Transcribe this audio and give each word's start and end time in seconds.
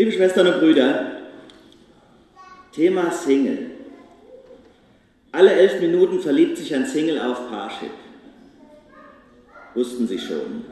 Liebe 0.00 0.12
Schwestern 0.12 0.46
und 0.46 0.60
Brüder, 0.60 1.10
Thema 2.72 3.10
Single. 3.10 3.72
Alle 5.30 5.52
elf 5.52 5.78
Minuten 5.78 6.20
verliebt 6.20 6.56
sich 6.56 6.74
ein 6.74 6.86
Single 6.86 7.20
auf 7.20 7.50
Parship. 7.50 7.90
Wussten 9.74 10.06
Sie 10.06 10.18
schon. 10.18 10.64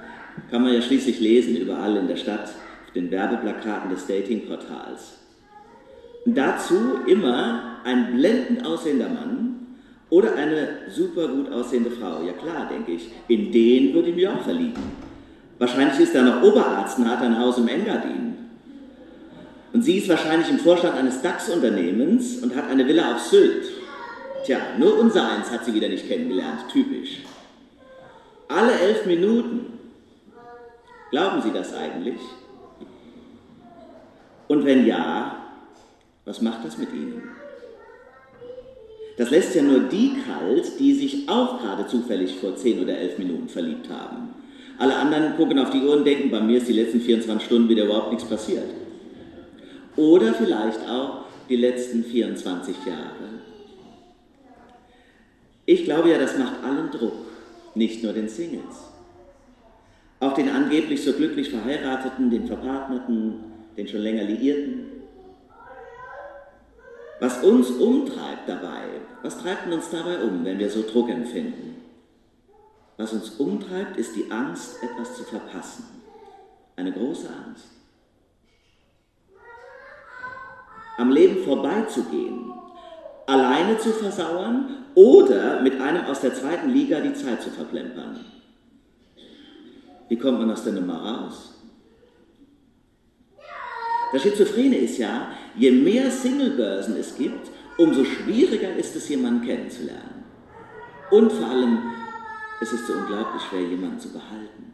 Kann 0.51 0.63
man 0.63 0.73
ja 0.73 0.81
schließlich 0.81 1.21
lesen, 1.21 1.59
überall 1.59 1.99
in 1.99 2.09
der 2.09 2.17
Stadt, 2.17 2.45
auf 2.87 2.93
den 2.95 3.11
Werbeplakaten 3.11 3.91
des 3.91 4.07
Datingportals. 4.07 5.19
Und 6.25 6.35
dazu 6.35 7.01
immer 7.07 7.83
ein 7.85 8.15
blendend 8.17 8.65
aussehender 8.65 9.11
Mann 9.11 9.77
oder 10.09 10.37
eine 10.37 10.89
super 10.89 11.29
gut 11.29 11.53
aussehende 11.53 11.91
Frau. 11.91 12.23
Ja 12.23 12.33
klar, 12.33 12.67
denke 12.71 12.93
ich, 12.93 13.11
in 13.29 13.53
den 13.53 13.93
würde 13.93 14.09
ich 14.09 14.17
mich 14.17 14.27
auch 14.27 14.41
verlieben. 14.41 14.83
Wahrscheinlich 15.59 16.01
ist 16.01 16.15
er 16.15 16.23
noch 16.23 16.43
Oberarzt 16.43 16.99
und 16.99 17.11
hat 17.11 17.21
ein 17.21 17.39
Haus 17.39 17.59
im 17.59 17.69
Engadin. 17.69 18.48
Und 19.73 19.83
sie 19.83 19.99
ist 19.99 20.09
wahrscheinlich 20.09 20.49
im 20.49 20.59
Vorstand 20.59 20.97
eines 20.97 21.21
DAX-Unternehmens 21.23 22.43
und 22.43 22.55
hat 22.57 22.71
eine 22.71 22.87
Villa 22.87 23.15
auf 23.15 23.21
Sylt. 23.21 23.67
Tja, 24.45 24.59
nur 24.79 24.99
unser 24.99 25.31
eins 25.31 25.51
hat 25.51 25.65
sie 25.65 25.75
wieder 25.75 25.89
nicht 25.89 26.09
kennengelernt, 26.09 26.61
typisch. 26.73 27.19
Alle 28.49 28.73
elf 28.73 29.05
Minuten. 29.05 29.79
Glauben 31.11 31.43
Sie 31.43 31.53
das 31.53 31.75
eigentlich? 31.75 32.19
Und 34.47 34.65
wenn 34.65 34.87
ja, 34.87 35.37
was 36.25 36.41
macht 36.41 36.65
das 36.65 36.79
mit 36.79 36.93
Ihnen? 36.93 37.23
Das 39.19 39.31
lässt 39.31 39.55
ja 39.55 39.63
nur 39.63 39.81
die 39.81 40.17
kalt, 40.27 40.79
die 40.79 40.95
sich 40.95 41.29
auch 41.29 41.61
gerade 41.61 41.87
zufällig 41.87 42.37
vor 42.37 42.57
zehn 42.57 42.83
oder 42.83 42.97
elf 42.97 43.19
Minuten 43.19 43.49
verliebt 43.49 43.91
haben. 43.91 44.31
Alle 44.79 44.95
anderen 44.95 45.37
gucken 45.37 45.59
auf 45.59 45.71
die 45.71 45.81
Uhr 45.81 45.97
und 45.97 46.07
denken, 46.07 46.31
bei 46.31 46.41
mir 46.41 46.59
ist 46.59 46.69
die 46.69 46.73
letzten 46.73 47.01
24 47.01 47.47
Stunden 47.47 47.69
wieder 47.69 47.85
überhaupt 47.85 48.13
nichts 48.13 48.29
passiert. 48.29 48.65
Oder 49.99 50.33
vielleicht 50.33 50.89
auch 50.89 51.25
die 51.49 51.57
letzten 51.57 52.05
24 52.05 52.87
Jahre. 52.87 53.41
Ich 55.67 55.85
glaube 55.85 56.11
ja, 56.11 56.19
das 56.19 56.39
macht 56.39 56.63
allen 56.63 56.93
Druck, 56.93 57.27
nicht 57.75 58.05
nur 58.05 58.13
den 58.13 58.29
Singles. 58.29 58.77
Auch 60.21 60.35
den 60.35 60.51
angeblich 60.51 61.03
so 61.03 61.13
glücklich 61.13 61.51
Verheirateten, 61.51 62.31
den 62.31 62.47
Verpartnerten, 62.47 63.41
den 63.77 63.89
schon 63.89 64.01
länger 64.01 64.23
Liierten. 64.23 64.87
Was 67.19 67.43
uns 67.43 67.71
umtreibt 67.71 68.49
dabei, 68.49 68.85
was 69.25 69.39
treibt 69.39 69.67
uns 69.73 69.91
dabei 69.91 70.23
um, 70.23 70.45
wenn 70.45 70.61
wir 70.61 70.71
so 70.71 70.83
Druck 70.83 71.11
empfinden? 71.11 71.83
Was 72.97 73.13
uns 73.13 73.31
umtreibt, 73.31 73.97
ist 73.97 74.15
die 74.15 74.31
Angst, 74.31 74.77
etwas 74.81 75.17
zu 75.17 75.25
verpassen. 75.25 75.85
Eine 76.77 76.93
große 76.93 77.29
Angst. 77.29 77.78
Am 80.99 81.11
Leben 81.11 81.45
vorbeizugehen, 81.45 82.53
alleine 83.27 83.79
zu 83.79 83.91
versauern 83.91 84.85
oder 84.95 85.63
mit 85.63 85.81
einem 85.81 86.05
aus 86.07 86.21
der 86.21 86.35
zweiten 86.35 86.71
Liga 86.71 87.01
die 87.01 87.15
Zeit 87.15 87.41
zu 87.41 87.51
verplempern. 87.51 88.19
Wie 90.09 90.19
kommt 90.19 90.41
man 90.41 90.51
aus 90.51 90.65
der 90.65 90.73
Nummer 90.73 91.01
raus? 91.01 91.55
Das 94.13 94.23
Schizophrene 94.23 94.77
ist 94.77 94.99
ja, 94.99 95.29
je 95.55 95.71
mehr 95.71 96.11
Singlebörsen 96.11 96.97
es 96.97 97.17
gibt, 97.17 97.51
umso 97.77 98.05
schwieriger 98.05 98.75
ist 98.75 98.97
es, 98.97 99.09
jemanden 99.09 99.47
kennenzulernen. 99.47 100.25
Und 101.11 101.31
vor 101.31 101.49
allem, 101.49 101.79
es 102.61 102.73
ist 102.73 102.87
so 102.87 102.95
unglaublich 102.95 103.43
schwer, 103.43 103.63
jemanden 103.63 104.01
zu 104.01 104.13
behalten. 104.13 104.73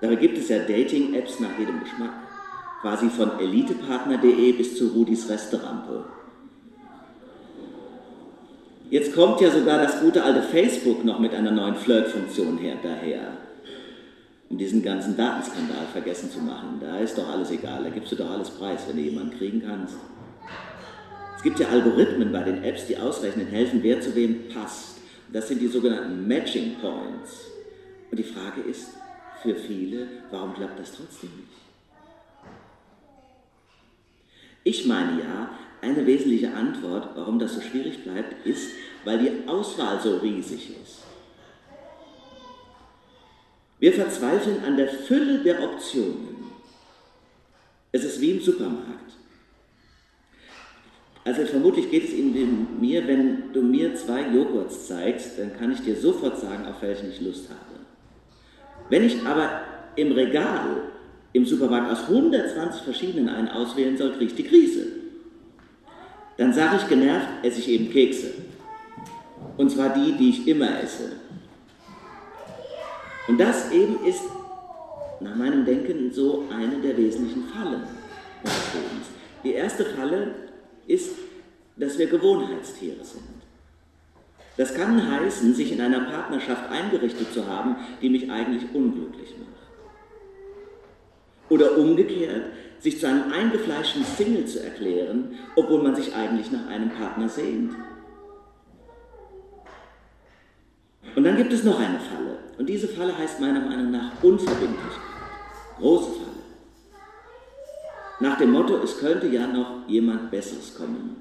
Dabei 0.00 0.16
gibt 0.16 0.36
es 0.36 0.48
ja 0.48 0.58
Dating-Apps 0.58 1.40
nach 1.40 1.58
jedem 1.58 1.80
Geschmack, 1.80 2.12
quasi 2.84 3.08
von 3.08 3.40
elitepartner.de 3.40 4.52
bis 4.52 4.76
zu 4.76 4.88
Rudis 4.88 5.26
Restaurante. 5.30 6.04
Jetzt 8.90 9.14
kommt 9.14 9.40
ja 9.40 9.50
sogar 9.50 9.78
das 9.78 10.00
gute 10.02 10.22
alte 10.22 10.42
Facebook 10.42 11.02
noch 11.02 11.18
mit 11.18 11.32
einer 11.32 11.50
neuen 11.50 11.76
Flirt-Funktion 11.76 12.58
her 12.58 12.76
daher. 12.82 13.38
Um 14.50 14.58
diesen 14.58 14.82
ganzen 14.82 15.16
Datenskandal 15.16 15.86
vergessen 15.90 16.30
zu 16.30 16.40
machen. 16.40 16.78
Da 16.78 16.98
ist 16.98 17.16
doch 17.16 17.26
alles 17.26 17.50
egal, 17.52 17.84
da 17.84 17.88
gibst 17.88 18.12
du 18.12 18.16
doch 18.16 18.30
alles 18.30 18.50
preis, 18.50 18.80
wenn 18.86 18.96
du 18.96 19.02
jemanden 19.02 19.38
kriegen 19.38 19.62
kannst. 19.66 19.96
Es 21.38 21.42
gibt 21.42 21.58
ja 21.58 21.68
Algorithmen 21.68 22.32
bei 22.32 22.42
den 22.42 22.62
Apps, 22.64 22.86
die 22.86 22.98
ausrechnen 22.98 23.46
helfen, 23.46 23.82
wer 23.82 24.02
zu 24.02 24.14
wem 24.14 24.48
passt. 24.48 24.98
Das 25.32 25.48
sind 25.48 25.62
die 25.62 25.68
sogenannten 25.68 26.28
Matching 26.28 26.76
Points. 26.82 27.46
Und 28.10 28.18
die 28.18 28.24
Frage 28.24 28.60
ist 28.60 28.90
für 29.42 29.54
viele, 29.54 30.06
warum 30.30 30.52
klappt 30.52 30.78
das 30.78 30.92
trotzdem 30.92 31.30
nicht? 31.30 31.63
Ich 34.64 34.86
meine 34.86 35.20
ja, 35.20 35.50
eine 35.82 36.06
wesentliche 36.06 36.52
Antwort, 36.54 37.10
warum 37.14 37.38
das 37.38 37.54
so 37.54 37.60
schwierig 37.60 38.02
bleibt, 38.02 38.46
ist, 38.46 38.70
weil 39.04 39.18
die 39.18 39.46
Auswahl 39.48 40.00
so 40.00 40.16
riesig 40.16 40.70
ist. 40.82 41.02
Wir 43.78 43.92
verzweifeln 43.92 44.64
an 44.64 44.78
der 44.78 44.88
Fülle 44.88 45.40
der 45.40 45.62
Optionen. 45.62 46.46
Es 47.92 48.02
ist 48.02 48.20
wie 48.20 48.30
im 48.30 48.40
Supermarkt. 48.40 49.12
Also 51.24 51.44
vermutlich 51.44 51.90
geht 51.90 52.04
es 52.04 52.12
Ihnen 52.12 52.34
wie 52.34 52.86
mir, 52.86 53.06
wenn 53.06 53.52
du 53.52 53.62
mir 53.62 53.94
zwei 53.94 54.28
Joghurts 54.28 54.88
zeigst, 54.88 55.38
dann 55.38 55.56
kann 55.56 55.72
ich 55.72 55.80
dir 55.80 55.96
sofort 55.96 56.38
sagen, 56.38 56.66
auf 56.66 56.82
welchen 56.82 57.10
ich 57.10 57.20
Lust 57.20 57.48
habe. 57.48 57.80
Wenn 58.90 59.04
ich 59.04 59.24
aber 59.26 59.62
im 59.96 60.12
Regal 60.12 60.82
im 61.34 61.44
Supermarkt 61.44 61.90
aus 61.90 62.08
120 62.08 62.82
verschiedenen 62.82 63.28
einen 63.28 63.48
auswählen 63.48 63.96
soll, 63.98 64.12
kriege 64.12 64.26
ich 64.26 64.36
die 64.36 64.44
Krise. 64.44 64.86
Dann 66.36 66.52
sage 66.52 66.76
ich 66.76 66.88
genervt, 66.88 67.26
esse 67.42 67.58
ich 67.58 67.68
eben 67.68 67.90
Kekse. 67.90 68.30
Und 69.56 69.70
zwar 69.70 69.90
die, 69.90 70.12
die 70.12 70.30
ich 70.30 70.48
immer 70.48 70.80
esse. 70.80 71.12
Und 73.26 73.38
das 73.38 73.72
eben 73.72 74.04
ist 74.06 74.22
nach 75.20 75.34
meinem 75.34 75.64
Denken 75.64 76.12
so 76.12 76.44
eine 76.52 76.76
der 76.76 76.96
wesentlichen 76.96 77.44
Fallen 77.48 77.82
unseres 78.42 78.74
Lebens. 78.74 79.06
Die 79.42 79.52
erste 79.54 79.84
Falle 79.84 80.34
ist, 80.86 81.10
dass 81.76 81.98
wir 81.98 82.06
Gewohnheitstiere 82.06 83.04
sind. 83.04 83.22
Das 84.56 84.72
kann 84.72 85.10
heißen, 85.10 85.52
sich 85.52 85.72
in 85.72 85.80
einer 85.80 86.00
Partnerschaft 86.00 86.70
eingerichtet 86.70 87.32
zu 87.32 87.48
haben, 87.48 87.74
die 88.00 88.08
mich 88.08 88.30
eigentlich 88.30 88.72
unglücklich 88.72 89.34
macht. 89.38 89.43
Oder 91.48 91.76
umgekehrt, 91.76 92.44
sich 92.78 93.00
zu 93.00 93.08
einem 93.08 93.32
eingefleischten 93.32 94.04
Single 94.04 94.46
zu 94.46 94.62
erklären, 94.62 95.38
obwohl 95.56 95.82
man 95.82 95.96
sich 95.96 96.14
eigentlich 96.14 96.50
nach 96.50 96.68
einem 96.68 96.90
Partner 96.90 97.28
sehnt. 97.28 97.72
Und 101.16 101.24
dann 101.24 101.36
gibt 101.36 101.52
es 101.52 101.64
noch 101.64 101.78
eine 101.78 101.98
Falle. 101.98 102.38
Und 102.58 102.68
diese 102.68 102.88
Falle 102.88 103.16
heißt 103.16 103.40
meiner 103.40 103.60
Meinung 103.60 103.90
nach 103.90 104.22
Unverbindlichkeit. 104.22 105.00
Große 105.78 106.10
Falle. 106.12 106.24
Nach 108.20 108.38
dem 108.38 108.52
Motto, 108.52 108.76
es 108.82 108.98
könnte 108.98 109.26
ja 109.28 109.46
noch 109.46 109.88
jemand 109.88 110.30
Besseres 110.30 110.76
kommen. 110.76 111.16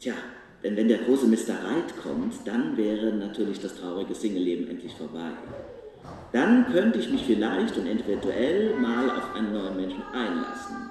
Tja, 0.00 0.14
denn 0.62 0.76
wenn 0.76 0.88
der 0.88 0.98
große 0.98 1.26
Mr. 1.26 1.64
Right 1.64 1.96
kommt, 2.02 2.34
dann 2.46 2.76
wäre 2.76 3.12
natürlich 3.12 3.60
das 3.60 3.76
traurige 3.76 4.14
Single-Leben 4.14 4.68
endlich 4.68 4.94
vorbei. 4.94 5.32
Dann 6.32 6.66
könnte 6.72 6.98
ich 6.98 7.10
mich 7.10 7.24
vielleicht 7.24 7.76
und 7.78 7.86
eventuell 7.86 8.74
mal 8.78 9.10
auf 9.10 9.34
einen 9.34 9.52
neuen 9.52 9.76
Menschen 9.76 10.02
einlassen. 10.12 10.90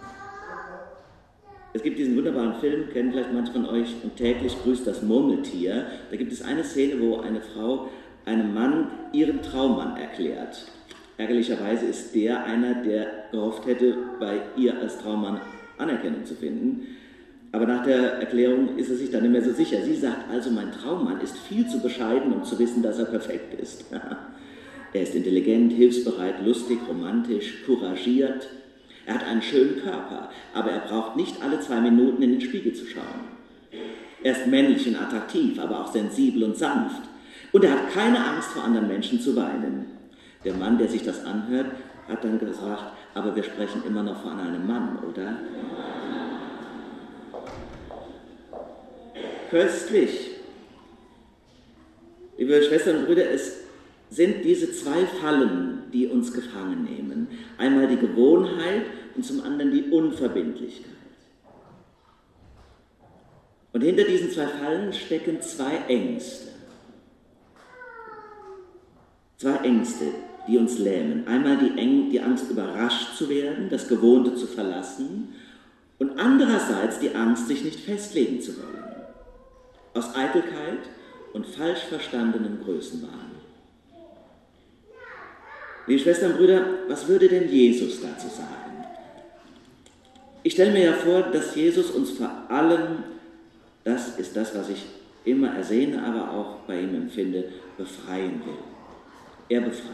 Es 1.74 1.84
gibt 1.84 2.00
diesen 2.00 2.16
wunderbaren 2.16 2.56
Film, 2.56 2.90
kennen 2.90 3.12
vielleicht 3.12 3.34
manche 3.34 3.52
von 3.52 3.66
euch, 3.66 3.94
und 4.02 4.16
täglich 4.16 4.56
grüßt 4.64 4.88
das 4.88 5.02
Murmeltier. 5.02 5.86
Da 6.09 6.16
gibt 6.16 6.31
es 6.31 6.42
eine 6.42 6.64
Szene, 6.64 7.02
wo 7.02 7.20
eine 7.20 7.42
Frau 7.42 7.90
einem 8.24 8.53
Mann 8.53 8.88
ihren 9.12 9.42
Traummann 9.42 9.98
erklärt. 9.98 10.72
Ärgerlicherweise 11.18 11.86
ist 11.86 12.16
der 12.16 12.46
einer, 12.46 12.76
der 12.76 13.08
gehofft 13.32 13.66
hätte, 13.66 13.97
bei 14.20 14.41
ihr 14.56 14.79
als 14.79 14.97
Traummann 14.97 15.41
Anerkennung 15.78 16.26
zu 16.26 16.35
finden. 16.35 16.88
Aber 17.52 17.66
nach 17.66 17.85
der 17.85 18.20
Erklärung 18.20 18.78
ist 18.78 18.90
er 18.90 18.96
sich 18.96 19.12
dann 19.12 19.22
nicht 19.23 19.32
mehr 19.32 19.44
so 19.44 19.52
sicher. 19.52 19.82
Sie 19.84 19.96
sagt 19.96 20.29
also, 20.29 20.52
mein 20.52 20.72
Traummann 20.72 21.22
ist 21.22 21.38
viel 21.38 21.67
zu 21.67 21.82
bescheiden, 21.82 22.34
um 22.34 22.44
zu 22.44 22.58
wissen, 22.59 22.84
dass 22.84 23.00
er 23.00 23.06
perfekt 23.06 23.53
ist. 23.59 23.85
er 24.96 25.03
ist 25.03 25.14
intelligent, 25.14 25.74
hilfsbereit, 25.74 26.46
lustig, 26.46 26.80
romantisch, 26.88 27.66
couragiert, 27.66 28.47
er 29.06 29.16
hat 29.16 29.26
einen 29.26 29.42
schönen 29.42 29.82
Körper, 29.82 30.30
aber 30.53 30.72
er 30.72 30.80
braucht 30.80 31.18
nicht 31.18 31.44
alle 31.44 31.59
zwei 31.59 31.82
Minuten 31.82 32.24
in 32.24 32.32
den 32.32 32.42
Spiegel 32.42 32.74
zu 32.74 32.86
schauen. 32.86 33.36
Er 34.24 34.32
ist 34.32 34.47
männlich 34.47 34.88
und 34.88 34.96
attraktiv, 34.96 35.59
aber 35.59 35.82
auch 35.82 35.92
sensibel 35.92 36.44
und 36.44 36.56
sanft. 36.56 37.03
Und 37.52 37.64
er 37.66 37.72
hat 37.72 37.92
keine 37.94 38.26
Angst 38.26 38.50
vor 38.50 38.64
anderen 38.64 38.88
Menschen 38.88 39.20
zu 39.20 39.36
weinen. 39.36 39.86
Der 40.46 40.53
Mann, 40.53 40.78
der 40.78 40.88
sich 40.88 41.03
das 41.03 41.26
anhört, 41.26 41.68
hat 42.08 42.24
dann 42.24 42.40
gesagt, 42.40 42.94
aber 43.14 43.36
wir 43.36 43.44
sprechen 43.44 43.84
immer 43.86 44.02
noch 44.02 44.22
von 44.22 44.40
einem 44.40 44.66
Mann, 44.66 44.98
oder? 45.00 45.40
Köstlich. 49.50 50.32
Liebe 52.38 52.64
Schwestern 52.64 52.98
und 52.98 53.06
Brüder, 53.08 53.30
es 53.30 53.65
sind 54.09 54.46
diese 54.46 54.72
zwei 54.72 55.05
Fallen, 55.05 55.84
die 55.91 56.07
uns 56.07 56.31
gefangen 56.31 56.84
nehmen. 56.84 57.28
Einmal 57.57 57.87
die 57.87 57.97
Gewohnheit 57.97 58.84
und 59.16 59.25
zum 59.25 59.41
anderen 59.41 59.72
die 59.72 59.90
Unverbindlichkeit. 59.91 60.91
Und 63.73 63.81
hinter 63.81 64.03
diesen 64.03 64.31
zwei 64.31 64.47
Fallen 64.47 64.93
stecken 64.93 65.41
zwei 65.41 65.75
Ängste. 65.90 66.49
Zwei 69.37 69.57
Ängste, 69.57 70.05
die 70.47 70.57
uns 70.57 70.79
lähmen. 70.79 71.28
Einmal 71.28 71.57
die, 71.57 72.22
Angst, 72.22 72.49
überrascht 72.49 73.17
zu 73.17 73.28
werden, 73.28 73.69
das 73.69 73.90
Gewohnte 73.90 74.35
zu 74.35 74.47
verlassen 74.47 75.34
und 75.99 76.17
andererseits 76.19 76.99
die 76.99 77.13
Angst, 77.13 77.47
sich 77.47 77.63
nicht 77.63 77.81
festlegen 77.81 78.41
zu 78.41 78.57
wollen. 78.57 78.84
Aus 79.93 80.16
Eitelkeit 80.16 80.90
und 81.34 81.46
falsch 81.46 81.84
verstandenen 81.90 82.61
Größenwahn. 82.63 83.34
Liebe 85.87 86.02
Schwestern 86.02 86.32
und 86.32 86.37
Brüder, 86.37 86.66
was 86.87 87.08
würde 87.08 87.28
denn 87.28 87.47
Jesus 87.47 88.02
dazu 88.02 88.28
sagen? 88.28 88.85
Ich 90.41 90.53
stelle 90.53 90.72
mir 90.72 90.85
ja 90.85 90.93
vor, 90.93 91.22
dass 91.22 91.55
Jesus 91.55 91.91
uns 91.91 92.11
vor 92.11 92.32
allem, 92.49 93.03
das 93.84 94.17
ist 94.17 94.35
das, 94.35 94.55
was 94.55 94.70
ich 94.70 94.84
immer 95.26 95.55
ersehne, 95.55 96.03
aber 96.03 96.32
auch 96.32 96.55
bei 96.67 96.82
ihm 96.82 96.96
empfinde, 96.96 97.46
befreien 97.78 98.41
will. 98.46 98.58
Er 99.49 99.61
befreit. 99.61 99.91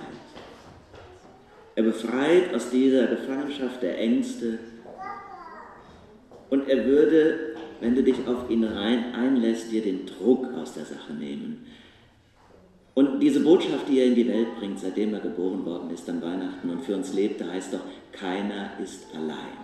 Er 1.75 1.83
befreit 1.83 2.53
aus 2.53 2.69
dieser 2.69 3.07
Gefangenschaft 3.07 3.81
der 3.81 3.97
Ängste 3.97 4.59
und 6.49 6.67
er 6.69 6.85
würde, 6.85 7.55
wenn 7.79 7.95
du 7.95 8.03
dich 8.03 8.27
auf 8.27 8.49
ihn 8.49 8.63
rein 8.63 9.13
einlässt, 9.13 9.71
dir 9.71 9.81
den 9.81 10.05
Druck 10.05 10.53
aus 10.53 10.73
der 10.73 10.85
Sache 10.85 11.13
nehmen. 11.13 11.65
Und 12.93 13.19
diese 13.21 13.39
Botschaft, 13.39 13.87
die 13.87 13.99
er 13.99 14.07
in 14.07 14.15
die 14.15 14.27
Welt 14.27 14.57
bringt, 14.59 14.79
seitdem 14.79 15.13
er 15.13 15.21
geboren 15.21 15.65
worden 15.65 15.91
ist 15.91 16.09
an 16.09 16.21
Weihnachten 16.21 16.69
und 16.69 16.83
für 16.83 16.95
uns 16.95 17.13
lebte, 17.13 17.49
heißt 17.49 17.73
doch, 17.73 17.79
keiner 18.11 18.71
ist 18.83 19.05
allein. 19.15 19.57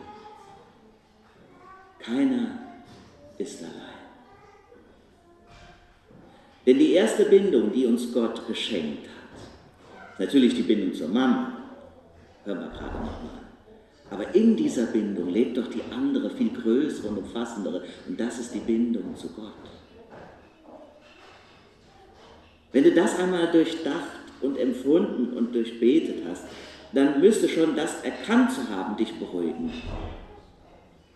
Keiner 2.00 2.60
ist 3.38 3.62
allein. 3.62 3.98
Denn 6.66 6.80
die 6.80 6.94
erste 6.94 7.26
Bindung, 7.26 7.72
die 7.72 7.86
uns 7.86 8.14
Gott 8.14 8.48
geschenkt 8.48 9.08
hat, 9.08 10.20
natürlich 10.20 10.56
die 10.56 10.64
Bindung 10.64 10.94
zur 10.94 11.10
Mama, 11.10 11.54
hören 12.46 12.60
wir 12.60 12.70
gerade 12.70 12.98
nochmal, 12.98 13.42
aber 14.10 14.36
in 14.36 14.56
dieser 14.56 14.86
Bindung 14.86 15.30
lebt 15.30 15.58
doch 15.58 15.68
die 15.68 15.82
andere, 15.92 16.30
viel 16.30 16.50
größere 16.50 17.10
und 17.10 17.18
umfassendere, 17.20 17.84
und 18.08 18.20
das 18.20 18.40
ist 18.40 18.54
die 18.54 18.60
Bindung 18.60 19.16
zu 19.16 19.30
Gott. 19.30 19.54
Wenn 22.72 22.84
du 22.84 22.92
das 22.92 23.18
einmal 23.18 23.52
durchdacht 23.52 24.12
und 24.42 24.58
empfunden 24.58 25.36
und 25.36 25.54
durchbetet 25.54 26.24
hast, 26.30 26.44
dann 26.94 27.20
müsste 27.20 27.50
schon 27.50 27.76
das 27.76 28.04
erkannt 28.04 28.52
zu 28.52 28.70
haben 28.70 28.96
dich 28.98 29.14
beruhigen 29.20 29.72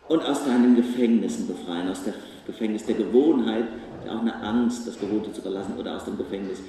und 0.07 0.25
aus 0.25 0.43
deinen 0.43 0.75
Gefängnissen 0.75 1.47
befreien, 1.47 1.87
aus 1.87 2.03
dem 2.03 2.13
Gefängnis 2.45 2.85
der 2.85 2.95
Gewohnheit, 2.95 3.65
auch 4.09 4.19
eine 4.19 4.35
Angst, 4.43 4.85
das 4.85 4.99
Gewohnte 4.99 5.31
zu 5.31 5.41
verlassen, 5.41 5.77
oder 5.77 5.95
aus 5.95 6.05
dem 6.05 6.17
Gefängnis 6.17 6.59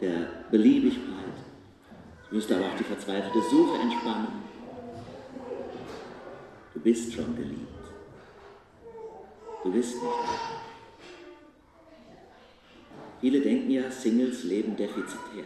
der 0.00 0.28
Beliebigkeit. 0.50 1.04
Es 2.24 2.32
müsste 2.32 2.56
aber 2.56 2.66
auch 2.66 2.78
die 2.78 2.84
verzweifelte 2.84 3.40
Suche 3.50 3.80
entspannen 3.82 4.48
Du 6.78 6.84
bist 6.84 7.12
schon 7.12 7.34
geliebt. 7.34 7.66
Du 9.64 9.72
bist 9.72 9.94
nicht 9.94 10.04
allein. 10.04 10.67
Viele 13.20 13.40
denken 13.40 13.70
ja, 13.70 13.90
Singles 13.90 14.44
leben 14.44 14.76
defizitär. 14.76 15.44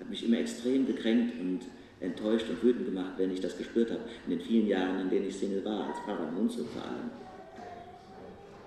Hat 0.00 0.10
mich 0.10 0.24
immer 0.24 0.38
extrem 0.38 0.86
gekränkt 0.86 1.40
und 1.40 1.60
enttäuscht 2.00 2.46
und 2.50 2.62
wütend 2.62 2.86
gemacht, 2.86 3.12
wenn 3.16 3.32
ich 3.32 3.40
das 3.40 3.56
gespürt 3.56 3.90
habe, 3.90 4.02
in 4.26 4.38
den 4.38 4.40
vielen 4.40 4.66
Jahren, 4.66 5.00
in 5.00 5.10
denen 5.10 5.28
ich 5.28 5.36
Single 5.36 5.64
war, 5.64 5.88
als 5.88 5.98
Pfarrer 6.00 6.32
und 6.38 6.50
so 6.50 6.64
vor 6.64 6.82
allem. 6.82 7.10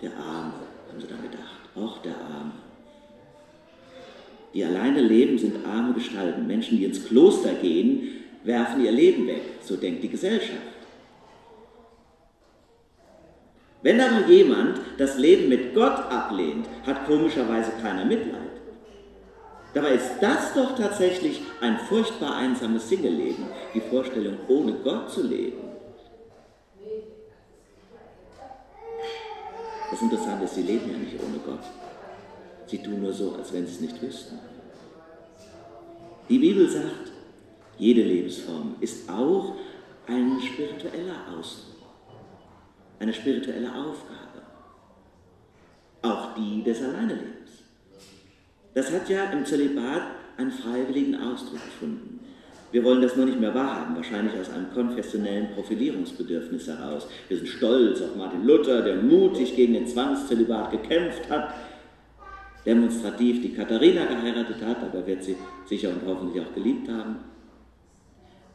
Der 0.01 0.15
Arme, 0.17 0.53
haben 0.87 0.99
sie 0.99 1.07
dann 1.07 1.21
gedacht, 1.21 1.59
auch 1.75 2.01
der 2.01 2.15
Arme. 2.15 2.53
Die 4.53 4.63
alleine 4.63 5.01
leben, 5.01 5.37
sind 5.37 5.65
arme 5.65 5.93
Gestalten. 5.93 6.47
Menschen, 6.47 6.77
die 6.77 6.85
ins 6.85 7.05
Kloster 7.05 7.53
gehen, 7.53 8.23
werfen 8.43 8.83
ihr 8.83 8.91
Leben 8.91 9.27
weg. 9.27 9.41
So 9.61 9.75
denkt 9.75 10.01
die 10.03 10.09
Gesellschaft. 10.09 10.68
Wenn 13.81 14.01
aber 14.01 14.27
jemand 14.27 14.81
das 14.97 15.17
Leben 15.17 15.47
mit 15.47 15.73
Gott 15.73 15.97
ablehnt, 16.11 16.67
hat 16.85 17.05
komischerweise 17.05 17.71
keiner 17.81 18.03
Mitleid. 18.03 18.49
Dabei 19.73 19.93
ist 19.93 20.15
das 20.19 20.53
doch 20.53 20.75
tatsächlich 20.75 21.41
ein 21.61 21.79
furchtbar 21.87 22.35
einsames 22.35 22.89
Single-Leben, 22.89 23.45
die 23.73 23.79
Vorstellung, 23.79 24.37
ohne 24.47 24.73
Gott 24.73 25.09
zu 25.09 25.25
leben. 25.25 25.61
Das 29.91 30.01
Interessante 30.01 30.45
ist, 30.45 30.55
sie 30.55 30.63
leben 30.63 30.91
ja 30.91 30.97
nicht 30.97 31.15
ohne 31.23 31.37
Gott. 31.45 31.63
Sie 32.67 32.79
tun 32.79 33.01
nur 33.01 33.13
so, 33.13 33.35
als 33.35 33.53
wenn 33.53 33.65
sie 33.65 33.73
es 33.73 33.81
nicht 33.81 34.01
wüssten. 34.01 34.39
Die 36.27 36.37
Bibel 36.37 36.69
sagt, 36.69 37.11
jede 37.77 38.01
Lebensform 38.01 38.75
ist 38.81 39.09
auch 39.09 39.55
ein 40.05 40.39
spiritueller 40.41 41.15
Ausdruck 41.37 41.69
eine 42.99 43.13
spirituelle 43.13 43.69
Aufgabe, 43.69 44.43
auch 46.01 46.35
die 46.35 46.63
des 46.63 46.81
Alleinelebens. 46.81 47.63
Das 48.73 48.91
hat 48.91 49.09
ja 49.09 49.25
im 49.31 49.45
Zölibat 49.45 50.03
einen 50.37 50.51
freiwilligen 50.51 51.15
Ausdruck 51.15 51.63
gefunden. 51.63 52.19
Wir 52.71 52.83
wollen 52.83 53.01
das 53.01 53.15
nur 53.15 53.25
nicht 53.25 53.39
mehr 53.39 53.55
wahrhaben, 53.55 53.95
wahrscheinlich 53.95 54.39
aus 54.39 54.51
einem 54.51 54.71
konfessionellen 54.71 55.49
Profilierungsbedürfnis 55.55 56.67
heraus. 56.67 57.07
Wir 57.27 57.37
sind 57.37 57.47
stolz 57.47 57.99
auf 58.01 58.15
Martin 58.15 58.45
Luther, 58.45 58.83
der 58.83 58.97
mutig 58.97 59.55
gegen 59.55 59.73
den 59.73 59.87
Zwangszölibat 59.87 60.71
gekämpft 60.71 61.29
hat, 61.29 61.55
demonstrativ 62.65 63.41
die 63.41 63.53
Katharina 63.53 64.05
geheiratet 64.05 64.63
hat, 64.63 64.83
aber 64.83 65.07
wird 65.07 65.23
sie 65.23 65.35
sicher 65.65 65.89
und 65.89 66.05
hoffentlich 66.05 66.43
auch 66.45 66.53
geliebt 66.53 66.87
haben. 66.89 67.17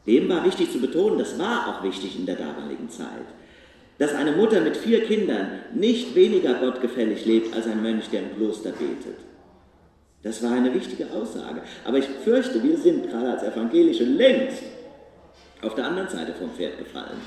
Dem 0.06 0.28
war 0.28 0.44
wichtig 0.44 0.70
zu 0.70 0.78
betonen, 0.80 1.18
das 1.18 1.36
war 1.38 1.68
auch 1.68 1.82
wichtig 1.82 2.16
in 2.16 2.26
der 2.26 2.36
damaligen 2.36 2.88
Zeit 2.88 3.26
dass 3.98 4.14
eine 4.14 4.32
Mutter 4.32 4.60
mit 4.60 4.76
vier 4.76 5.04
Kindern 5.04 5.60
nicht 5.74 6.14
weniger 6.14 6.54
gottgefällig 6.54 7.24
lebt 7.26 7.54
als 7.54 7.66
ein 7.66 7.82
Mönch, 7.82 8.08
der 8.10 8.22
im 8.22 8.36
Kloster 8.36 8.70
betet. 8.70 9.18
Das 10.22 10.42
war 10.42 10.52
eine 10.52 10.72
wichtige 10.74 11.10
Aussage. 11.10 11.62
Aber 11.84 11.98
ich 11.98 12.06
fürchte, 12.06 12.62
wir 12.62 12.76
sind 12.78 13.10
gerade 13.10 13.30
als 13.30 13.42
Evangelische 13.42 14.04
längst 14.04 14.62
auf 15.60 15.74
der 15.74 15.86
anderen 15.86 16.08
Seite 16.08 16.32
vom 16.32 16.50
Pferd 16.50 16.78
gefallen. 16.78 17.20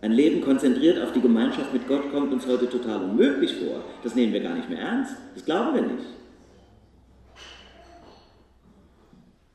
Ein 0.00 0.12
Leben 0.12 0.40
konzentriert 0.40 1.02
auf 1.02 1.12
die 1.12 1.20
Gemeinschaft 1.20 1.72
mit 1.72 1.88
Gott 1.88 2.12
kommt 2.12 2.32
uns 2.32 2.46
heute 2.46 2.70
total 2.70 3.02
unmöglich 3.02 3.56
vor. 3.56 3.84
Das 4.04 4.14
nehmen 4.14 4.32
wir 4.32 4.40
gar 4.40 4.54
nicht 4.54 4.70
mehr 4.70 4.78
ernst. 4.78 5.16
Das 5.34 5.44
glauben 5.44 5.74
wir 5.74 5.82
nicht. 5.82 6.17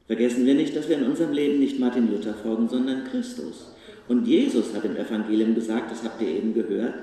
Vergessen 0.08 0.46
wir 0.46 0.56
nicht, 0.56 0.76
dass 0.76 0.90
wir 0.90 0.98
in 0.98 1.06
unserem 1.06 1.32
Leben 1.32 1.60
nicht 1.60 1.80
Martin 1.80 2.12
Luther 2.12 2.34
folgen, 2.34 2.68
sondern 2.68 3.06
Christus. 3.06 3.74
Und 4.08 4.28
Jesus 4.28 4.74
hat 4.74 4.84
im 4.84 4.98
Evangelium 4.98 5.56
gesagt, 5.56 5.92
das 5.92 6.04
habt 6.04 6.22
ihr 6.22 6.28
eben 6.28 6.54
gehört, 6.54 6.94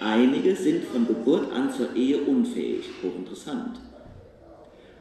einige 0.00 0.56
sind 0.56 0.84
von 0.84 1.06
Geburt 1.06 1.52
an 1.52 1.70
zur 1.72 1.94
Ehe 1.94 2.18
unfähig. 2.18 2.84
Hochinteressant. 3.02 3.80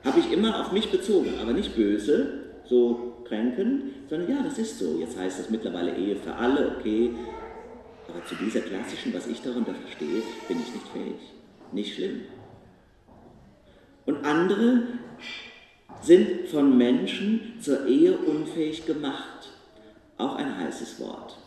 Habe 0.04 0.20
ich 0.20 0.32
immer 0.32 0.62
auf 0.62 0.72
mich 0.72 0.92
bezogen, 0.92 1.34
aber 1.42 1.54
nicht 1.54 1.76
böse, 1.76 2.44
so 2.66 3.24
kränken, 3.28 3.94
sondern 4.08 4.30
ja, 4.30 4.44
das 4.44 4.60
ist 4.60 4.78
so. 4.78 5.00
Jetzt 5.00 5.18
heißt 5.18 5.40
es 5.40 5.50
mittlerweile 5.50 5.96
Ehe 5.96 6.16
für 6.16 6.36
alle, 6.36 6.76
okay. 6.78 7.10
Aber 8.08 8.24
zu 8.26 8.36
dieser 8.36 8.62
klassischen, 8.62 9.14
was 9.16 9.26
ich 9.26 9.42
darunter 9.42 9.74
verstehe, 9.74 10.22
bin 10.48 10.60
ich 10.60 10.74
nicht 10.74 10.88
fähig. 10.94 11.34
Nicht 11.72 11.96
schlimm. 11.96 12.22
Und 14.06 14.24
andere 14.24 14.84
sind 16.06 16.48
von 16.48 16.78
Menschen 16.78 17.54
zur 17.60 17.88
Ehe 17.88 18.16
unfähig 18.18 18.86
gemacht. 18.86 19.50
Auch 20.18 20.36
ein 20.36 20.58
heißes 20.58 21.00
Wort. 21.00 21.38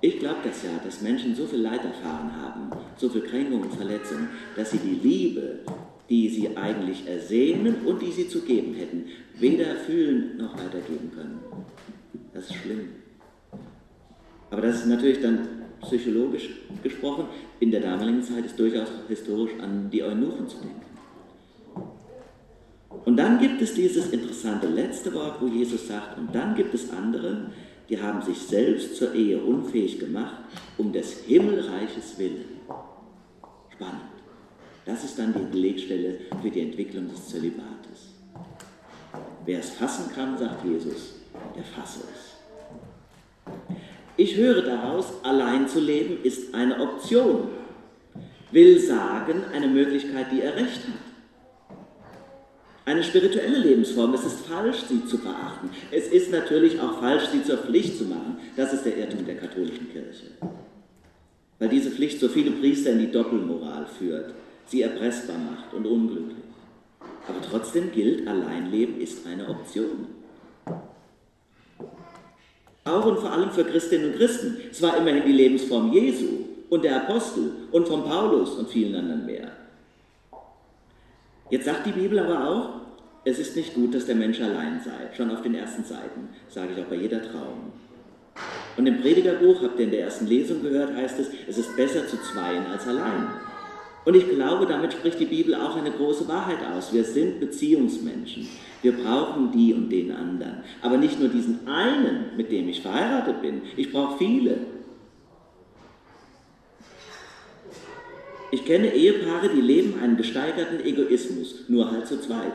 Ich 0.00 0.18
glaube 0.18 0.38
das 0.42 0.62
ja, 0.64 0.70
dass 0.84 1.00
Menschen 1.00 1.36
so 1.36 1.46
viel 1.46 1.60
Leid 1.60 1.84
erfahren 1.84 2.32
haben, 2.34 2.70
so 2.96 3.08
viel 3.08 3.22
Kränkung 3.22 3.62
und 3.62 3.74
Verletzung, 3.74 4.26
dass 4.56 4.70
sie 4.72 4.78
die 4.78 4.98
Liebe, 5.06 5.60
die 6.08 6.28
sie 6.28 6.56
eigentlich 6.56 7.06
ersehnen 7.06 7.86
und 7.86 8.02
die 8.02 8.10
sie 8.10 8.28
zu 8.28 8.40
geben 8.40 8.74
hätten, 8.74 9.04
weder 9.38 9.76
fühlen 9.76 10.36
noch 10.38 10.54
weitergeben 10.54 11.12
können. 11.14 11.40
Das 12.34 12.50
ist 12.50 12.56
schlimm. 12.56 12.88
Aber 14.50 14.62
das 14.62 14.80
ist 14.80 14.86
natürlich 14.86 15.20
dann 15.20 15.46
psychologisch 15.82 16.50
gesprochen, 16.82 17.26
in 17.60 17.70
der 17.70 17.80
damaligen 17.80 18.22
Zeit 18.22 18.44
ist 18.44 18.58
durchaus 18.58 18.88
historisch 19.08 19.52
an 19.60 19.88
die 19.90 20.02
Eunuchen 20.02 20.48
zu 20.48 20.58
denken. 20.58 20.91
Und 23.04 23.16
dann 23.16 23.38
gibt 23.40 23.60
es 23.60 23.74
dieses 23.74 24.10
interessante 24.10 24.68
letzte 24.68 25.12
Wort, 25.14 25.40
wo 25.40 25.48
Jesus 25.48 25.88
sagt, 25.88 26.18
und 26.18 26.34
dann 26.34 26.54
gibt 26.54 26.72
es 26.72 26.90
andere, 26.90 27.50
die 27.88 28.00
haben 28.00 28.22
sich 28.22 28.38
selbst 28.38 28.96
zur 28.96 29.12
Ehe 29.14 29.42
unfähig 29.42 29.98
gemacht, 29.98 30.36
um 30.78 30.92
des 30.92 31.24
Himmelreiches 31.24 32.18
willen. 32.18 32.60
Spannend. 33.74 34.02
Das 34.84 35.04
ist 35.04 35.18
dann 35.18 35.34
die 35.34 35.50
Belegstelle 35.50 36.18
für 36.40 36.50
die 36.50 36.60
Entwicklung 36.60 37.08
des 37.08 37.28
Zölibates. 37.28 38.14
Wer 39.44 39.58
es 39.58 39.70
fassen 39.70 40.12
kann, 40.14 40.38
sagt 40.38 40.64
Jesus, 40.64 41.16
der 41.56 41.64
fasse 41.64 42.00
es. 42.12 42.32
Ich 44.16 44.36
höre 44.36 44.62
daraus, 44.62 45.06
allein 45.24 45.68
zu 45.68 45.80
leben 45.80 46.22
ist 46.22 46.54
eine 46.54 46.80
Option, 46.80 47.48
will 48.50 48.78
sagen, 48.78 49.42
eine 49.52 49.68
Möglichkeit, 49.68 50.26
die 50.32 50.42
er 50.42 50.54
recht 50.54 50.86
hat. 50.86 51.11
Eine 52.84 53.04
spirituelle 53.04 53.58
Lebensform, 53.58 54.12
es 54.14 54.24
ist 54.24 54.46
falsch, 54.46 54.78
sie 54.88 55.06
zu 55.06 55.16
verachten. 55.18 55.70
Es 55.92 56.08
ist 56.08 56.32
natürlich 56.32 56.80
auch 56.80 56.98
falsch, 56.98 57.28
sie 57.30 57.44
zur 57.44 57.58
Pflicht 57.58 57.96
zu 57.96 58.04
machen. 58.04 58.38
Das 58.56 58.72
ist 58.72 58.84
der 58.84 58.96
Irrtum 58.96 59.24
der 59.24 59.36
katholischen 59.36 59.88
Kirche. 59.92 60.26
Weil 61.60 61.68
diese 61.68 61.92
Pflicht 61.92 62.18
so 62.18 62.28
viele 62.28 62.50
Priester 62.50 62.90
in 62.90 62.98
die 62.98 63.12
Doppelmoral 63.12 63.86
führt, 63.86 64.34
sie 64.66 64.82
erpressbar 64.82 65.38
macht 65.38 65.72
und 65.74 65.86
unglücklich. 65.86 66.38
Aber 67.28 67.38
trotzdem 67.48 67.92
gilt, 67.92 68.26
Alleinleben 68.26 69.00
ist 69.00 69.24
eine 69.28 69.48
Option. 69.48 70.08
Auch 72.84 73.06
und 73.06 73.20
vor 73.20 73.30
allem 73.30 73.50
für 73.52 73.64
Christinnen 73.64 74.10
und 74.10 74.16
Christen. 74.16 74.58
Es 74.72 74.82
war 74.82 74.96
immerhin 74.96 75.24
die 75.24 75.32
Lebensform 75.32 75.92
Jesu 75.92 76.26
und 76.68 76.82
der 76.82 76.96
Apostel 76.96 77.52
und 77.70 77.86
von 77.86 78.02
Paulus 78.02 78.56
und 78.56 78.68
vielen 78.68 78.96
anderen 78.96 79.24
mehr. 79.24 79.61
Jetzt 81.52 81.66
sagt 81.66 81.84
die 81.84 81.92
Bibel 81.92 82.18
aber 82.18 82.48
auch, 82.48 82.70
es 83.26 83.38
ist 83.38 83.54
nicht 83.56 83.74
gut, 83.74 83.94
dass 83.94 84.06
der 84.06 84.14
Mensch 84.14 84.40
allein 84.40 84.80
sei. 84.82 85.14
Schon 85.14 85.30
auf 85.30 85.42
den 85.42 85.54
ersten 85.54 85.84
Seiten, 85.84 86.30
sage 86.48 86.70
ich 86.74 86.82
auch 86.82 86.88
bei 86.88 86.96
jeder 86.96 87.20
Trauung. 87.20 87.72
Und 88.78 88.86
im 88.86 89.02
Predigerbuch, 89.02 89.62
habt 89.62 89.78
ihr 89.78 89.84
in 89.84 89.90
der 89.90 90.04
ersten 90.04 90.26
Lesung 90.26 90.62
gehört, 90.62 90.96
heißt 90.96 91.18
es, 91.18 91.28
es 91.46 91.58
ist 91.58 91.76
besser 91.76 92.08
zu 92.08 92.16
zweien 92.22 92.64
als 92.72 92.88
allein. 92.88 93.26
Und 94.06 94.16
ich 94.16 94.30
glaube, 94.30 94.64
damit 94.64 94.94
spricht 94.94 95.20
die 95.20 95.26
Bibel 95.26 95.54
auch 95.54 95.76
eine 95.76 95.90
große 95.90 96.26
Wahrheit 96.26 96.64
aus. 96.74 96.90
Wir 96.94 97.04
sind 97.04 97.38
Beziehungsmenschen. 97.38 98.48
Wir 98.80 98.92
brauchen 98.92 99.52
die 99.52 99.74
und 99.74 99.90
den 99.90 100.10
anderen. 100.10 100.62
Aber 100.80 100.96
nicht 100.96 101.20
nur 101.20 101.28
diesen 101.28 101.68
einen, 101.68 102.34
mit 102.34 102.50
dem 102.50 102.66
ich 102.70 102.80
verheiratet 102.80 103.42
bin. 103.42 103.60
Ich 103.76 103.92
brauche 103.92 104.16
viele. 104.16 104.56
Ich 108.52 108.66
kenne 108.66 108.92
Ehepaare, 108.92 109.48
die 109.48 109.62
leben 109.62 109.98
einen 109.98 110.18
gesteigerten 110.18 110.84
Egoismus, 110.84 111.64
nur 111.68 111.90
halt 111.90 112.06
zu 112.06 112.20
zweit. 112.20 112.52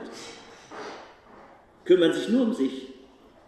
Kümmern 1.85 2.13
sich 2.13 2.29
nur 2.29 2.43
um 2.43 2.53
sich 2.53 2.93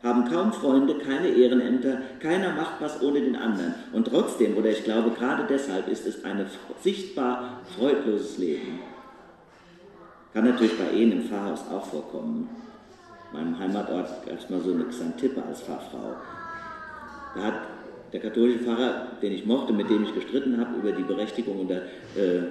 haben 0.01 0.25
kaum 0.25 0.51
Freunde, 0.51 0.95
keine 0.95 1.27
Ehrenämter, 1.27 1.99
keiner 2.19 2.53
macht 2.53 2.79
was 2.79 3.01
ohne 3.03 3.21
den 3.21 3.35
anderen. 3.35 3.75
Und 3.93 4.07
trotzdem, 4.07 4.57
oder 4.57 4.69
ich 4.69 4.83
glaube 4.83 5.11
gerade 5.11 5.45
deshalb, 5.47 5.87
ist 5.89 6.07
es 6.07 6.23
ein 6.23 6.43
sichtbar 6.81 7.59
freudloses 7.75 8.39
Leben. 8.39 8.79
Kann 10.33 10.45
natürlich 10.45 10.77
bei 10.77 10.91
Ehen 10.91 11.11
im 11.11 11.23
Pfarrhaus 11.23 11.65
auch 11.71 11.85
vorkommen. 11.85 12.49
In 13.31 13.39
meinem 13.39 13.59
Heimatort 13.59 14.25
gab 14.25 14.39
es 14.39 14.49
mal 14.49 14.61
so 14.61 14.71
eine 14.71 14.85
Xantippe 14.85 15.43
als 15.43 15.61
Pfarrfrau. 15.61 16.15
Da 17.35 17.43
hat 17.43 17.68
der 18.11 18.19
katholische 18.19 18.59
Pfarrer, 18.59 19.17
den 19.21 19.33
ich 19.33 19.45
mochte, 19.45 19.73
mit 19.73 19.89
dem 19.89 20.03
ich 20.03 20.13
gestritten 20.13 20.57
habe 20.57 20.77
über 20.77 20.91
die 20.91 21.03
Berechtigung 21.03 21.59
und 21.59 21.69
der 21.69 21.83
äh, 22.15 22.41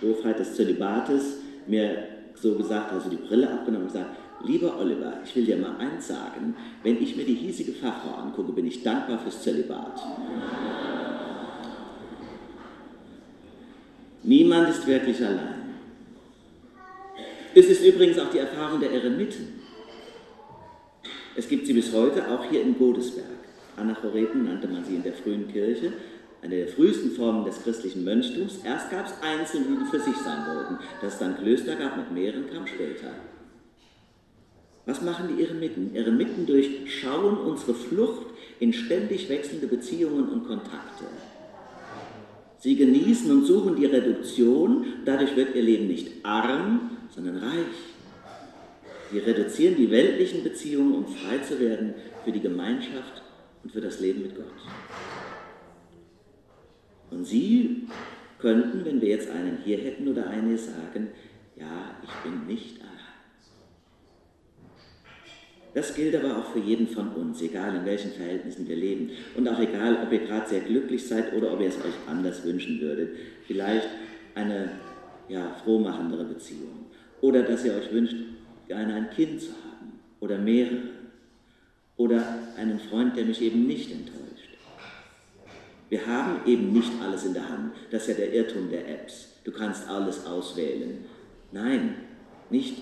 Doofheit 0.00 0.38
des 0.38 0.54
Zölibates, 0.54 1.38
mir 1.66 2.08
so 2.34 2.54
gesagt, 2.54 2.92
also 2.92 3.08
die 3.08 3.16
Brille 3.16 3.50
abgenommen 3.50 3.86
und 3.86 3.92
gesagt, 3.92 4.16
Lieber 4.44 4.78
Oliver, 4.78 5.14
ich 5.24 5.34
will 5.34 5.46
dir 5.46 5.56
mal 5.56 5.76
eins 5.78 6.08
sagen, 6.08 6.54
wenn 6.82 7.02
ich 7.02 7.16
mir 7.16 7.24
die 7.24 7.34
hiesige 7.34 7.72
Fachfrau 7.72 8.16
angucke, 8.16 8.52
bin 8.52 8.66
ich 8.66 8.82
dankbar 8.82 9.18
fürs 9.18 9.42
Zölibat. 9.42 9.98
Niemand 14.22 14.68
ist 14.68 14.86
wirklich 14.86 15.24
allein. 15.24 15.66
Es 17.54 17.66
ist 17.66 17.82
übrigens 17.82 18.18
auch 18.18 18.30
die 18.30 18.38
Erfahrung 18.38 18.80
der 18.80 18.92
Eremiten. 18.92 19.60
Es 21.34 21.48
gibt 21.48 21.66
sie 21.66 21.72
bis 21.72 21.92
heute 21.92 22.28
auch 22.30 22.44
hier 22.44 22.62
in 22.62 22.76
Godesberg. 22.76 23.45
Anachoreten 23.76 24.44
nannte 24.44 24.68
man 24.68 24.84
sie 24.84 24.96
in 24.96 25.02
der 25.02 25.12
frühen 25.12 25.48
Kirche, 25.48 25.92
eine 26.42 26.56
der 26.56 26.68
frühesten 26.68 27.10
Formen 27.12 27.44
des 27.44 27.62
christlichen 27.62 28.04
Mönchtums. 28.04 28.60
Erst 28.64 28.90
gab 28.90 29.06
es 29.06 29.14
Einzelne, 29.22 29.78
die 29.80 29.90
für 29.90 30.00
sich 30.00 30.16
sein 30.16 30.46
wollten. 30.46 30.78
Dass 31.00 31.14
es 31.14 31.18
dann 31.18 31.36
Klöster 31.38 31.76
gab 31.76 31.96
mit 31.96 32.12
mehreren, 32.12 32.50
kam 32.52 32.66
später. 32.66 33.08
Was 34.84 35.02
machen 35.02 35.36
die 35.36 35.42
Eremiten? 35.42 35.94
Eremiten 35.96 36.46
durchschauen 36.46 37.38
unsere 37.38 37.74
Flucht 37.74 38.26
in 38.60 38.72
ständig 38.72 39.28
wechselnde 39.28 39.66
Beziehungen 39.66 40.28
und 40.28 40.46
Kontakte. 40.46 41.04
Sie 42.58 42.76
genießen 42.76 43.30
und 43.30 43.44
suchen 43.44 43.76
die 43.76 43.86
Reduktion, 43.86 44.86
dadurch 45.04 45.36
wird 45.36 45.54
ihr 45.54 45.62
Leben 45.62 45.88
nicht 45.88 46.24
arm, 46.24 46.90
sondern 47.14 47.38
reich. 47.38 47.76
Sie 49.10 49.18
reduzieren 49.18 49.76
die 49.76 49.90
weltlichen 49.90 50.42
Beziehungen, 50.42 50.94
um 50.94 51.06
frei 51.06 51.38
zu 51.38 51.60
werden 51.60 51.94
für 52.24 52.32
die 52.32 52.40
Gemeinschaft 52.40 53.22
und 53.66 53.72
für 53.72 53.80
das 53.80 53.98
Leben 53.98 54.22
mit 54.22 54.36
Gott. 54.36 54.46
Und 57.10 57.24
Sie 57.24 57.88
könnten, 58.38 58.84
wenn 58.84 59.00
wir 59.00 59.08
jetzt 59.08 59.28
einen 59.28 59.58
hier 59.64 59.78
hätten 59.78 60.06
oder 60.06 60.28
eine, 60.28 60.56
sagen, 60.56 61.08
ja, 61.56 61.96
ich 62.00 62.10
bin 62.22 62.46
nicht 62.46 62.80
allein. 62.80 62.92
Das 65.74 65.96
gilt 65.96 66.14
aber 66.14 66.38
auch 66.38 66.52
für 66.52 66.60
jeden 66.60 66.86
von 66.86 67.08
uns, 67.14 67.42
egal 67.42 67.74
in 67.74 67.84
welchen 67.84 68.12
Verhältnissen 68.12 68.68
wir 68.68 68.76
leben. 68.76 69.10
Und 69.36 69.48
auch 69.48 69.58
egal, 69.58 69.98
ob 70.00 70.12
ihr 70.12 70.20
gerade 70.20 70.48
sehr 70.48 70.60
glücklich 70.60 71.04
seid 71.04 71.32
oder 71.32 71.52
ob 71.52 71.60
ihr 71.60 71.68
es 71.68 71.78
euch 71.78 71.94
anders 72.06 72.44
wünschen 72.44 72.80
würdet. 72.80 73.16
Vielleicht 73.48 73.88
eine 74.36 74.70
ja, 75.28 75.56
frohmachendere 75.64 76.24
Beziehung. 76.24 76.86
Oder 77.20 77.42
dass 77.42 77.64
ihr 77.64 77.74
euch 77.74 77.92
wünscht, 77.92 78.14
gerne 78.68 78.94
ein 78.94 79.10
Kind 79.10 79.40
zu 79.40 79.48
haben. 79.48 79.98
Oder 80.20 80.38
mehrere. 80.38 80.95
Oder 81.96 82.22
einen 82.56 82.78
Freund, 82.78 83.16
der 83.16 83.24
mich 83.24 83.40
eben 83.40 83.66
nicht 83.66 83.90
enttäuscht. 83.90 84.26
Wir 85.88 86.06
haben 86.06 86.40
eben 86.46 86.72
nicht 86.72 86.90
alles 87.02 87.24
in 87.24 87.34
der 87.34 87.48
Hand. 87.48 87.72
Das 87.90 88.02
ist 88.02 88.08
ja 88.08 88.14
der 88.14 88.34
Irrtum 88.34 88.70
der 88.70 88.88
Apps. 88.88 89.28
Du 89.44 89.52
kannst 89.52 89.88
alles 89.88 90.26
auswählen. 90.26 91.04
Nein, 91.52 91.94
nicht 92.50 92.76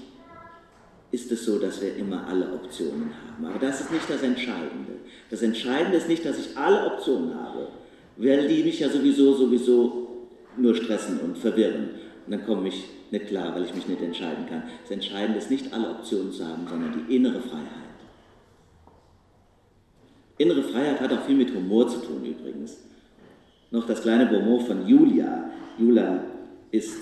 ist 1.15 1.31
es 1.31 1.45
so, 1.45 1.59
dass 1.59 1.81
wir 1.81 1.97
immer 1.97 2.27
alle 2.27 2.53
Optionen 2.53 3.11
haben. 3.15 3.45
Aber 3.45 3.59
das 3.59 3.83
ist 3.83 3.93
nicht 3.93 4.11
das 4.11 4.23
Entscheidende. 4.23 4.95
Das 5.31 5.43
Entscheidende 5.43 5.99
ist 5.99 6.09
nicht, 6.09 6.25
dass 6.25 6.39
ich 6.39 6.57
alle 6.57 6.93
Optionen 6.93 7.35
habe, 7.35 7.69
weil 8.17 8.49
die 8.49 8.65
mich 8.65 8.81
ja 8.81 8.89
sowieso, 8.89 9.35
sowieso 9.35 10.29
nur 10.57 10.75
stressen 10.75 11.21
und 11.21 11.39
verwirren. 11.39 11.91
Und 12.27 12.33
dann 12.33 12.45
komme 12.45 12.69
ich 12.69 12.85
nicht 13.11 13.29
klar, 13.29 13.55
weil 13.55 13.65
ich 13.65 13.75
mich 13.75 13.87
nicht 13.87 14.03
entscheiden 14.03 14.47
kann. 14.49 14.65
Das 14.83 14.91
Entscheidende 14.91 15.39
ist 15.39 15.51
nicht 15.51 15.73
alle 15.73 15.91
Optionen 15.91 16.33
zu 16.33 16.45
haben, 16.47 16.67
sondern 16.69 17.07
die 17.07 17.15
innere 17.15 17.41
Freiheit. 17.41 17.84
Innere 20.37 20.63
Freiheit 20.65 21.01
hat 21.01 21.13
auch 21.13 21.25
viel 21.25 21.37
mit 21.37 21.55
Humor 21.55 21.89
zu 21.89 21.99
tun 21.99 22.25
übrigens. 22.25 22.79
Noch 23.71 23.87
das 23.87 24.03
kleine 24.03 24.27
Bonmot 24.27 24.63
von 24.63 24.87
Julia. 24.87 25.51
Julia 25.79 26.25
ist 26.71 26.97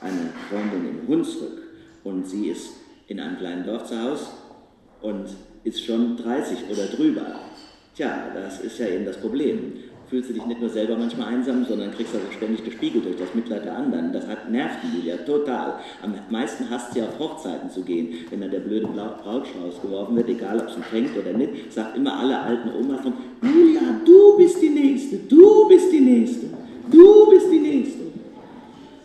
eine 0.00 0.30
Freundin 0.50 0.88
im 0.90 1.08
Hunsrück 1.08 1.62
und 2.04 2.26
sie 2.26 2.48
ist 2.48 2.70
in 3.08 3.20
einem 3.20 3.38
kleinen 3.38 3.64
Dorf 3.64 3.86
zu 3.86 4.00
Hause 4.00 4.26
und 5.00 5.26
ist 5.64 5.84
schon 5.84 6.16
30 6.16 6.58
oder 6.70 6.86
drüber. 6.86 7.40
Tja, 7.94 8.30
das 8.34 8.60
ist 8.60 8.78
ja 8.78 8.88
eben 8.88 9.06
das 9.06 9.20
Problem. 9.20 9.72
Fühlst 10.08 10.30
du 10.30 10.34
dich 10.34 10.46
nicht 10.46 10.60
nur 10.60 10.70
selber 10.70 10.96
manchmal 10.96 11.34
einsam, 11.34 11.64
sondern 11.64 11.90
kriegst 11.90 12.14
das 12.14 12.22
auch 12.22 12.32
ständig 12.32 12.64
gespiegelt 12.64 13.04
durch 13.04 13.16
das 13.16 13.34
Mitleid 13.34 13.64
der 13.64 13.76
anderen. 13.76 14.12
Das 14.12 14.26
hat 14.28 14.48
nervt 14.50 14.76
die 14.84 14.98
Julia 14.98 15.16
total. 15.16 15.80
Am 16.00 16.14
meisten 16.30 16.70
hasst 16.70 16.94
sie 16.94 17.02
auf 17.02 17.18
Hochzeiten 17.18 17.68
zu 17.70 17.82
gehen. 17.82 18.10
Wenn 18.30 18.40
dann 18.40 18.52
der 18.52 18.60
blöde 18.60 18.86
Brautstrauß 18.86 19.82
geworfen 19.82 20.14
wird, 20.14 20.28
egal 20.28 20.60
ob 20.60 20.68
es 20.68 20.76
empfängt 20.76 21.16
oder 21.18 21.32
nicht, 21.32 21.72
sagt 21.72 21.96
immer 21.96 22.18
alle 22.20 22.38
alten 22.38 22.68
Omas 22.68 23.00
von, 23.00 23.14
Julia, 23.42 23.80
du 24.04 24.36
bist 24.36 24.62
die 24.62 24.70
Nächste, 24.70 25.16
du 25.16 25.66
bist 25.66 25.92
die 25.92 26.00
Nächste, 26.00 26.46
du 26.90 27.30
bist 27.30 27.50
die 27.50 27.58
Nächste 27.58 28.06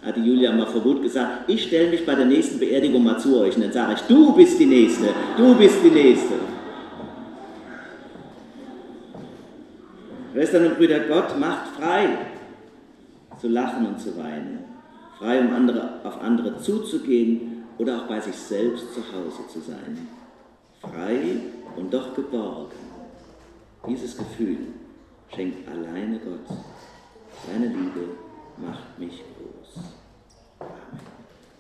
hat 0.03 0.17
die 0.17 0.21
Julia 0.21 0.51
mal 0.51 0.65
vor 0.65 0.83
Wut 0.83 1.03
gesagt, 1.03 1.47
ich 1.47 1.63
stelle 1.63 1.91
mich 1.91 2.03
bei 2.05 2.15
der 2.15 2.25
nächsten 2.25 2.59
Beerdigung 2.59 3.03
mal 3.03 3.19
zu 3.19 3.39
euch 3.39 3.55
und 3.55 3.61
dann 3.61 3.71
sage 3.71 3.93
ich, 3.93 4.01
du 4.01 4.33
bist 4.33 4.59
die 4.59 4.65
Nächste, 4.65 5.09
du 5.37 5.53
bist 5.55 5.77
die 5.83 5.91
Nächste. 5.91 6.33
Schwestern 10.41 10.65
und 10.65 10.77
Brüder, 10.77 11.01
Gott 11.01 11.39
macht 11.39 11.67
frei 11.75 12.17
zu 13.39 13.47
lachen 13.47 13.85
und 13.85 14.01
zu 14.01 14.17
weinen, 14.17 14.65
frei 15.19 15.39
um 15.39 15.53
andere, 15.53 16.03
auf 16.03 16.19
andere 16.19 16.57
zuzugehen 16.57 17.63
oder 17.77 18.01
auch 18.01 18.07
bei 18.07 18.19
sich 18.19 18.35
selbst 18.35 18.91
zu 18.91 19.01
Hause 19.01 19.47
zu 19.53 19.59
sein. 19.59 20.07
Frei 20.79 21.19
und 21.75 21.93
doch 21.93 22.15
geborgen. 22.15 22.71
Dieses 23.87 24.17
Gefühl 24.17 24.57
schenkt 25.31 25.69
alleine 25.69 26.17
Gott. 26.17 26.57
Seine 27.45 27.67
Liebe 27.67 28.09
macht 28.57 28.97
mich 28.97 29.23
groß. 29.37 29.83
Amen. 30.57 31.20